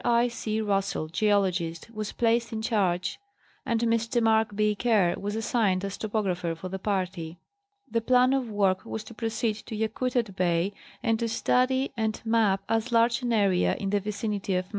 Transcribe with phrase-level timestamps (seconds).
[0.03, 0.29] I.
[0.29, 0.61] C.
[0.61, 3.19] Russell, geologist, was placed in charge,
[3.67, 4.19] and Mr.
[4.19, 4.73] Mark B.
[4.73, 7.37] Kerr was assigned as topographer of the party.
[7.87, 12.63] The plan of work was to proceed to Yakutat Bay and to study and map
[12.67, 14.69] as large an area in the vicinity of Mt.